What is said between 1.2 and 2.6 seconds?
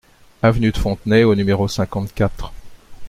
au numéro cinquante-quatre